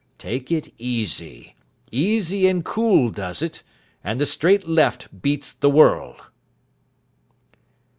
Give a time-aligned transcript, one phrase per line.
[0.17, 1.53] Take it easy.
[1.91, 3.61] Easy and cool does it,
[4.03, 6.19] and the straight left beats the world."